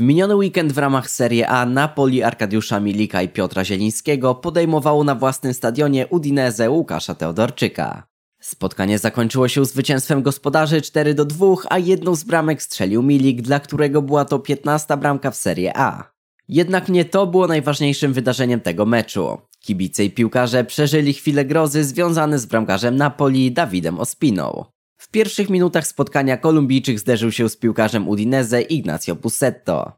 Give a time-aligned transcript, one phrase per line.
[0.00, 5.14] W miniony weekend w ramach Serie A Napoli Arkadiusza Milika i Piotra Zielińskiego podejmowało na
[5.14, 8.06] własnym stadionie Udinese Łukasza Teodorczyka.
[8.40, 13.60] Spotkanie zakończyło się zwycięstwem gospodarzy 4 do 2, a jedną z bramek strzelił Milik, dla
[13.60, 16.10] którego była to 15 bramka w Serie A.
[16.48, 19.38] Jednak nie to było najważniejszym wydarzeniem tego meczu.
[19.60, 24.64] Kibice i piłkarze przeżyli chwilę grozy związane z bramkarzem Napoli Dawidem Ospiną.
[25.00, 29.92] W pierwszych minutach spotkania Kolumbijczyk zderzył się z piłkarzem Udinese Ignacio Pussetto.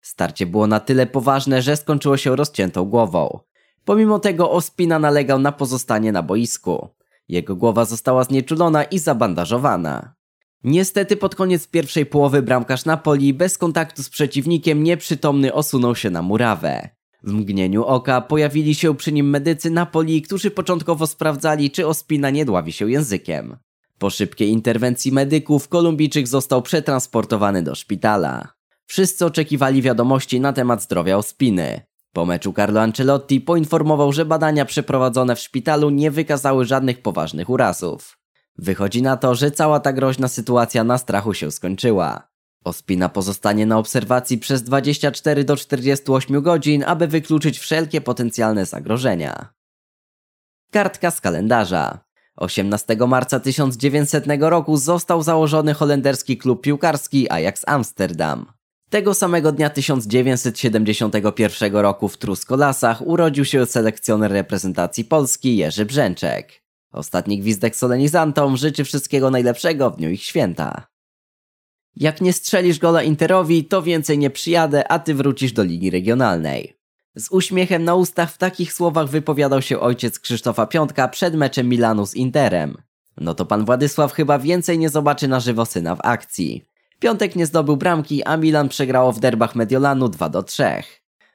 [0.00, 3.40] Starcie było na tyle poważne, że skończyło się rozciętą głową.
[3.84, 6.88] Pomimo tego Ospina nalegał na pozostanie na boisku.
[7.28, 10.14] Jego głowa została znieczulona i zabandażowana.
[10.64, 16.22] Niestety pod koniec pierwszej połowy bramkarz Napoli bez kontaktu z przeciwnikiem nieprzytomny osunął się na
[16.22, 16.88] murawę.
[17.22, 22.44] W mgnieniu oka pojawili się przy nim medycy Napoli, którzy początkowo sprawdzali, czy Ospina nie
[22.44, 23.56] dławi się językiem.
[24.00, 28.48] Po szybkiej interwencji medyków Kolumbijczyk został przetransportowany do szpitala.
[28.86, 31.80] Wszyscy oczekiwali wiadomości na temat zdrowia Ospiny.
[32.12, 38.18] Po meczu Carlo Ancelotti poinformował, że badania przeprowadzone w szpitalu nie wykazały żadnych poważnych urazów.
[38.58, 42.28] Wychodzi na to, że cała ta groźna sytuacja na strachu się skończyła.
[42.64, 49.52] Ospina pozostanie na obserwacji przez 24 do 48 godzin, aby wykluczyć wszelkie potencjalne zagrożenia.
[50.70, 52.09] Kartka z kalendarza.
[52.40, 58.46] 18 marca 1900 roku został założony holenderski klub piłkarski Ajax Amsterdam.
[58.90, 66.62] Tego samego dnia 1971 roku w Truskolasach urodził się selekcjoner reprezentacji Polski Jerzy Brzęczek.
[66.92, 70.86] Ostatni gwizdek solenizantom życzy wszystkiego najlepszego w dniu ich święta.
[71.96, 76.79] Jak nie strzelisz gola Interowi, to więcej nie przyjadę, a ty wrócisz do Ligi Regionalnej.
[77.16, 82.06] Z uśmiechem na ustach w takich słowach wypowiadał się ojciec Krzysztofa Piątka przed meczem Milanu
[82.06, 82.76] z Interem.
[83.16, 86.64] No to pan Władysław chyba więcej nie zobaczy na żywo syna w akcji.
[87.00, 90.64] Piątek nie zdobył bramki, a Milan przegrało w derbach Mediolanu 2 do 3.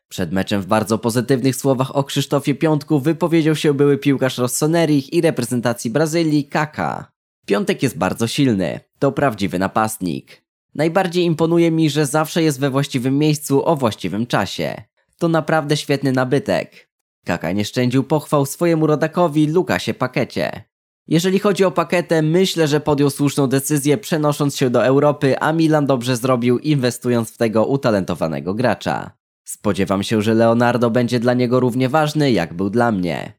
[0.09, 5.21] Przed meczem w bardzo pozytywnych słowach o Krzysztofie Piątku wypowiedział się były piłkarz Rossonerich i
[5.21, 7.11] reprezentacji Brazylii Kaka.
[7.45, 10.45] Piątek jest bardzo silny, to prawdziwy napastnik.
[10.75, 14.83] Najbardziej imponuje mi, że zawsze jest we właściwym miejscu o właściwym czasie.
[15.19, 16.89] To naprawdę świetny nabytek.
[17.25, 20.63] Kaka nie szczędził pochwał swojemu rodakowi Lukasie Pakecie.
[21.07, 25.85] Jeżeli chodzi o Paketę, myślę, że podjął słuszną decyzję przenosząc się do Europy, a Milan
[25.85, 29.11] dobrze zrobił inwestując w tego utalentowanego gracza.
[29.43, 33.33] Spodziewam się, że Leonardo będzie dla niego równie ważny, jak był dla mnie.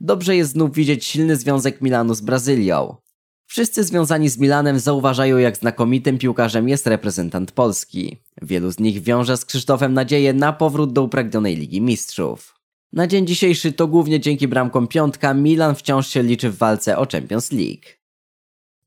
[0.00, 2.96] Dobrze jest znów widzieć silny związek Milanu z Brazylią.
[3.50, 8.16] Wszyscy związani z Milanem zauważają, jak znakomitym piłkarzem jest reprezentant Polski.
[8.42, 12.54] Wielu z nich wiąże z Krzysztofem nadzieję na powrót do upragnionej Ligi Mistrzów.
[12.92, 17.06] Na dzień dzisiejszy to głównie dzięki bramkom piątka Milan wciąż się liczy w walce o
[17.12, 17.86] Champions League.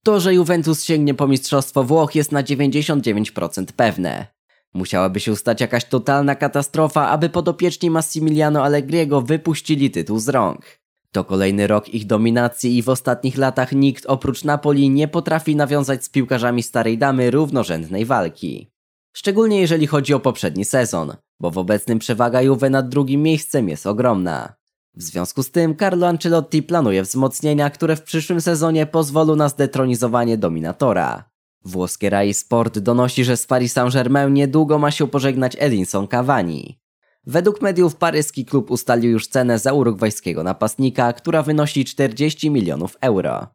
[0.03, 4.27] To, że Juventus sięgnie po Mistrzostwo Włoch jest na 99% pewne.
[4.73, 10.82] Musiałaby się stać jakaś totalna katastrofa, aby podopieczni Massimiliano Allegriego wypuścili tytuł z rąk.
[11.13, 16.03] To kolejny rok ich dominacji i w ostatnich latach nikt oprócz Napoli nie potrafi nawiązać
[16.03, 18.71] z piłkarzami starej damy równorzędnej walki.
[19.15, 23.87] Szczególnie jeżeli chodzi o poprzedni sezon, bo w obecnym przewaga Juve nad drugim miejscem jest
[23.87, 24.53] ogromna.
[24.95, 30.37] W związku z tym Carlo Ancelotti planuje wzmocnienia, które w przyszłym sezonie pozwolą na zdetronizowanie
[30.37, 31.29] dominatora.
[31.65, 36.82] Włoskie Rai Sport donosi, że z Paris Saint-Germain niedługo ma się pożegnać Edinson Cavani.
[37.25, 43.47] Według mediów paryski klub ustalił już cenę za urugwajskiego napastnika, która wynosi 40 milionów euro.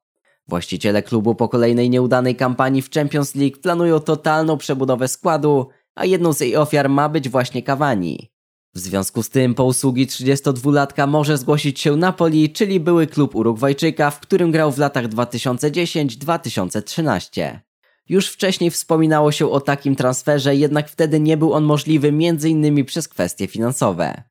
[0.48, 6.32] Właściciele klubu po kolejnej nieudanej kampanii w Champions League planują totalną przebudowę składu, a jedną
[6.32, 8.30] z jej ofiar ma być właśnie Cavani.
[8.74, 14.10] W związku z tym po usługi 32-latka może zgłosić się Napoli, czyli były klub Urugwajczyka,
[14.10, 17.67] w którym grał w latach 2010-2013.
[18.08, 22.84] Już wcześniej wspominało się o takim transferze, jednak wtedy nie był on możliwy m.in.
[22.84, 24.22] przez kwestie finansowe.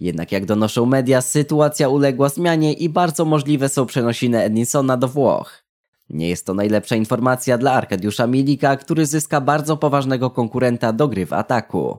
[0.00, 5.64] Jednak jak donoszą media, sytuacja uległa zmianie i bardzo możliwe są przenosiny Edisona do Włoch.
[6.10, 11.26] Nie jest to najlepsza informacja dla Arkadiusza Milika, który zyska bardzo poważnego konkurenta do gry
[11.26, 11.98] w ataku.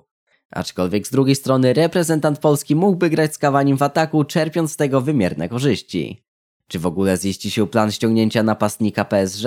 [0.52, 5.02] Aczkolwiek z drugiej strony reprezentant Polski mógłby grać z Kawaniem w ataku, czerpiąc z tego
[5.02, 6.24] wymierne korzyści.
[6.68, 9.46] Czy w ogóle ziści się plan ściągnięcia napastnika PSG?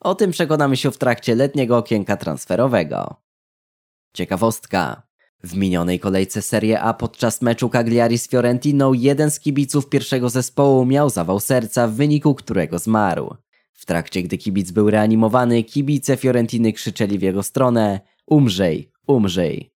[0.00, 3.16] O tym przekonamy się w trakcie letniego okienka transferowego.
[4.12, 5.02] Ciekawostka.
[5.42, 10.86] W minionej kolejce Serie A podczas meczu Cagliari z Fiorentiną jeden z kibiców pierwszego zespołu
[10.86, 13.34] miał zawał serca, w wyniku którego zmarł.
[13.72, 19.72] W trakcie gdy kibic był reanimowany, kibice Fiorentiny krzyczeli w jego stronę Umrzej, umrzej.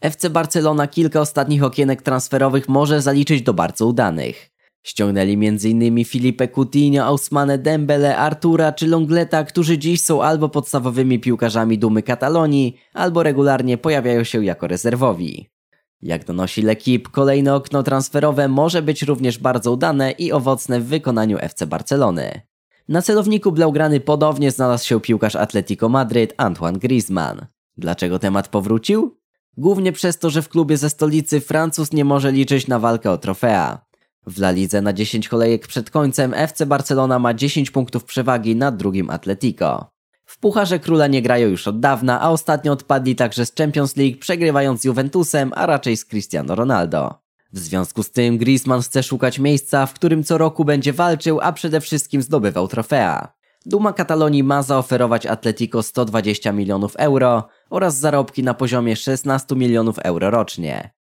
[0.00, 4.53] FC Barcelona kilka ostatnich okienek transferowych może zaliczyć do bardzo udanych.
[4.84, 6.04] Ściągnęli m.in.
[6.04, 12.76] Filipe Coutinho, Ousmane Dembele, Artura czy Longleta, którzy dziś są albo podstawowymi piłkarzami dumy Katalonii,
[12.92, 15.48] albo regularnie pojawiają się jako rezerwowi.
[16.02, 21.38] Jak donosi L'Equipe, kolejne okno transferowe może być również bardzo udane i owocne w wykonaniu
[21.40, 22.40] FC Barcelony.
[22.88, 27.46] Na celowniku Blaugrany podobnie znalazł się piłkarz Atletico Madryt Antoine Griezmann.
[27.76, 29.18] Dlaczego temat powrócił?
[29.56, 33.18] Głównie przez to, że w klubie ze stolicy Francuz nie może liczyć na walkę o
[33.18, 33.83] trofea.
[34.26, 38.76] W La Lidze na 10 kolejek przed końcem FC Barcelona ma 10 punktów przewagi nad
[38.76, 39.90] drugim Atletico.
[40.24, 44.18] W Pucharze Króla nie grają już od dawna, a ostatnio odpadli także z Champions League,
[44.20, 47.14] przegrywając z Juventusem, a raczej z Cristiano Ronaldo.
[47.52, 51.52] W związku z tym Griezmann chce szukać miejsca, w którym co roku będzie walczył, a
[51.52, 53.32] przede wszystkim zdobywał trofea.
[53.66, 60.30] Duma Katalonii ma zaoferować Atletico 120 milionów euro oraz zarobki na poziomie 16 milionów euro
[60.30, 60.93] rocznie.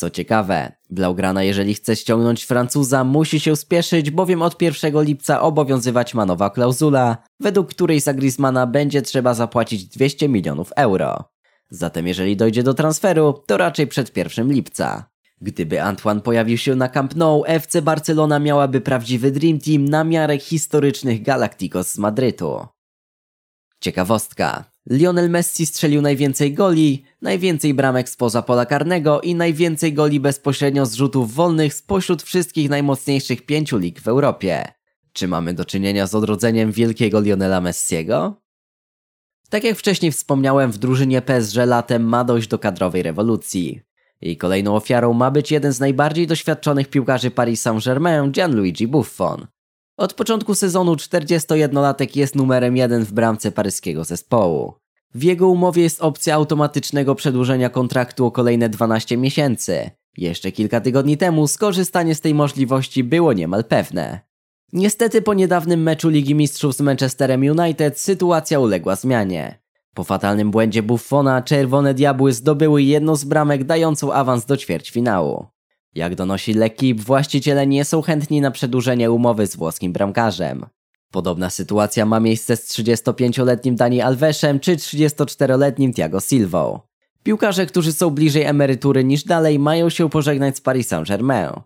[0.00, 6.14] Co ciekawe, Blaugrana jeżeli chce ściągnąć Francuza musi się spieszyć, bowiem od 1 lipca obowiązywać
[6.14, 11.24] ma nowa klauzula, według której za Griezmana będzie trzeba zapłacić 200 milionów euro.
[11.70, 15.10] Zatem jeżeli dojdzie do transferu, to raczej przed 1 lipca.
[15.40, 20.38] Gdyby Antoine pojawił się na Camp Nou, FC Barcelona miałaby prawdziwy Dream Team na miarę
[20.38, 22.66] historycznych Galacticos z Madrytu.
[23.80, 24.64] Ciekawostka.
[24.90, 30.94] Lionel Messi strzelił najwięcej goli, najwięcej bramek spoza pola karnego i najwięcej goli bezpośrednio z
[30.94, 34.72] rzutów wolnych spośród wszystkich najmocniejszych pięciu lig w Europie.
[35.12, 38.42] Czy mamy do czynienia z odrodzeniem wielkiego Lionela Messiego?
[39.50, 43.80] Tak jak wcześniej wspomniałem, w drużynie PSG latem ma dojść do kadrowej rewolucji.
[44.20, 49.46] I kolejną ofiarą ma być jeden z najbardziej doświadczonych piłkarzy Paris Saint-Germain, Gianluigi Buffon.
[49.96, 54.79] Od początku sezonu 41-latek jest numerem jeden w bramce paryskiego zespołu.
[55.14, 59.90] W jego umowie jest opcja automatycznego przedłużenia kontraktu o kolejne 12 miesięcy.
[60.16, 64.20] Jeszcze kilka tygodni temu skorzystanie z tej możliwości było niemal pewne.
[64.72, 69.60] Niestety po niedawnym meczu Ligi Mistrzów z Manchesterem United sytuacja uległa zmianie.
[69.94, 75.46] Po fatalnym błędzie Buffona czerwone diabły zdobyły jedną z bramek dającą awans do ćwierćfinału.
[75.94, 80.66] Jak donosi L'Equipe, właściciele nie są chętni na przedłużenie umowy z włoskim bramkarzem.
[81.10, 86.80] Podobna sytuacja ma miejsce z 35-letnim Dani Alvesem czy 34-letnim Thiago Silvą.
[87.22, 91.60] Piłkarze, którzy są bliżej emerytury niż dalej, mają się pożegnać z Paris Saint-Germain.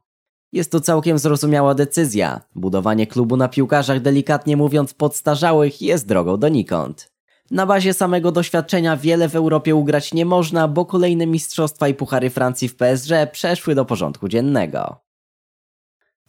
[0.53, 2.41] Jest to całkiem zrozumiała decyzja.
[2.55, 7.13] Budowanie klubu na piłkarzach, delikatnie mówiąc, podstarzałych jest drogą donikąd.
[7.51, 12.31] Na bazie samego doświadczenia wiele w Europie ugrać nie można, bo kolejne mistrzostwa i puchary
[12.31, 15.04] Francji w PSG przeszły do porządku dziennego.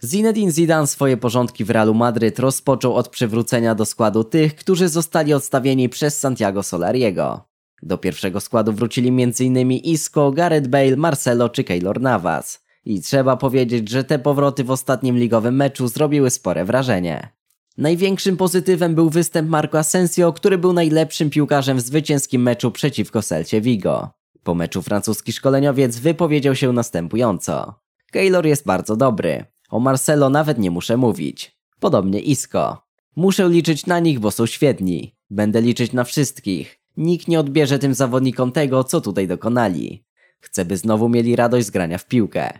[0.03, 5.33] Zinedine Zidane swoje porządki w Realu Madryt rozpoczął od przywrócenia do składu tych, którzy zostali
[5.33, 7.41] odstawieni przez Santiago Solariego.
[7.83, 9.71] Do pierwszego składu wrócili m.in.
[9.71, 12.65] Isco, Gareth Bale, Marcelo czy Keylor Navas.
[12.85, 17.29] I trzeba powiedzieć, że te powroty w ostatnim ligowym meczu zrobiły spore wrażenie.
[17.77, 23.61] Największym pozytywem był występ Marco Asensio, który był najlepszym piłkarzem w zwycięskim meczu przeciwko Celcie
[23.61, 24.09] Vigo.
[24.43, 27.79] Po meczu francuski szkoleniowiec wypowiedział się następująco.
[28.11, 29.54] Keylor jest bardzo dobry.
[29.75, 31.59] O Marcelo nawet nie muszę mówić.
[31.79, 32.77] Podobnie Isco.
[33.15, 35.15] Muszę liczyć na nich, bo są świetni.
[35.29, 36.79] Będę liczyć na wszystkich.
[36.97, 40.05] Nikt nie odbierze tym zawodnikom tego, co tutaj dokonali.
[40.39, 42.59] Chcę, by znowu mieli radość z grania w piłkę.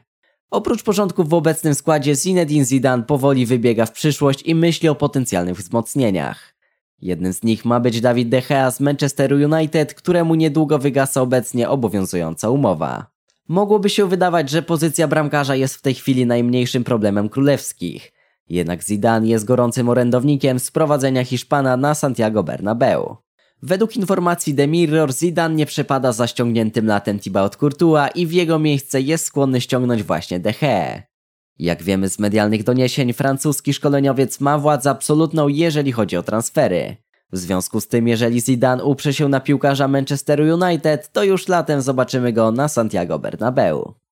[0.52, 5.58] Oprócz porządków w obecnym składzie Zinedine Zidane powoli wybiega w przyszłość i myśli o potencjalnych
[5.58, 6.56] wzmocnieniach.
[7.02, 11.70] Jednym z nich ma być David De Gea z Manchesteru United, któremu niedługo wygasa obecnie
[11.70, 13.15] obowiązująca umowa.
[13.48, 18.12] Mogłoby się wydawać, że pozycja bramkarza jest w tej chwili najmniejszym problemem królewskich.
[18.50, 23.18] Jednak Zidane jest gorącym orędownikiem sprowadzenia Hiszpana na Santiago Bernabeu.
[23.64, 28.60] Według informacji The Mirror Zidane nie przepada za ściągniętym latem Thibaut Courtois i w jego
[28.60, 31.02] miejsce jest skłonny ściągnąć właśnie De Gea.
[31.60, 37.05] Jak wiemy z medialnych doniesień, francuski szkoleniowiec ma władzę absolutną, jeżeli chodzi o transfery.
[37.32, 41.82] W związku z tym, jeżeli Zidane uprze się na piłkarza Manchesteru United, to już latem
[41.82, 44.05] zobaczymy go na Santiago Bernabeu.